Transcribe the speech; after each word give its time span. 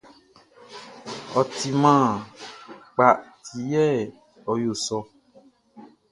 Ɔ 1.39 1.41
timan 1.57 2.07
kpa 2.93 3.07
ti 3.45 3.57
yɛ 3.71 3.85
ɔ 4.51 4.53
yo 4.63 4.73
sɔ 4.85 4.97
ɔ. 4.99 5.01